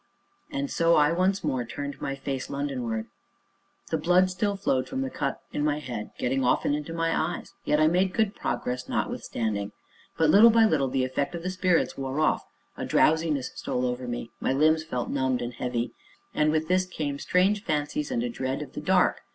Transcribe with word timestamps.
And 0.51 0.71
so 0.71 0.95
I, 0.95 1.11
once 1.11 1.43
more, 1.43 1.63
turned 1.63 2.01
my 2.01 2.15
face 2.15 2.49
London 2.49 2.81
wards. 2.81 3.09
The 3.91 3.99
blood 3.99 4.31
still 4.31 4.55
flowed 4.55 4.89
from 4.89 5.01
the 5.01 5.11
cut 5.11 5.39
in 5.53 5.63
my 5.63 5.77
head, 5.77 6.09
getting 6.17 6.43
often 6.43 6.73
into 6.73 6.91
my 6.91 7.15
eyes, 7.15 7.53
yet 7.65 7.79
I 7.79 7.85
made 7.85 8.11
good 8.15 8.33
progress 8.35 8.89
notwithstanding. 8.89 9.73
But, 10.17 10.31
little 10.31 10.49
by 10.49 10.65
little, 10.65 10.87
the 10.87 11.03
effect 11.05 11.35
of 11.35 11.43
the 11.43 11.51
spirits 11.51 11.99
wore 11.99 12.19
off, 12.19 12.47
a 12.75 12.83
drowsiness 12.83 13.51
stole 13.53 13.85
over 13.85 14.07
me, 14.07 14.31
my 14.39 14.53
limbs 14.53 14.83
felt 14.83 15.11
numbed 15.11 15.39
and 15.43 15.53
heavy. 15.53 15.91
And 16.33 16.49
with 16.51 16.67
this 16.67 16.87
came 16.87 17.19
strange 17.19 17.63
fancies 17.63 18.09
and 18.09 18.23
a 18.23 18.29
dread 18.31 18.63
of 18.63 18.73
the 18.73 18.81
dark. 18.81 19.21